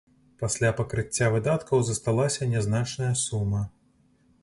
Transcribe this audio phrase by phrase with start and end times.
[0.43, 3.65] Пасля пакрыцця выдаткаў засталася нязначная сума.